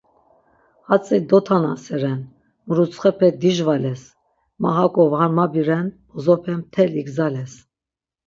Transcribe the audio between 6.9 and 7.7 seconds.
igzales.